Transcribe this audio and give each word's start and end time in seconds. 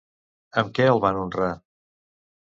Amb 0.61 0.73
què 0.79 0.87
el 0.93 1.03
van 1.05 1.21
honrar? 1.21 1.51